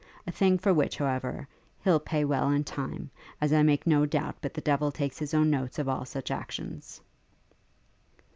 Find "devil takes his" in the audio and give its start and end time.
4.61-5.31